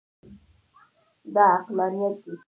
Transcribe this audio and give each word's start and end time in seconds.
دا 1.33 1.43
عقلانیت 1.57 2.15
دی. 2.23 2.33